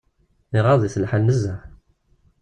[0.57, 1.59] Iɣaḍ-it lḥal nezzeh.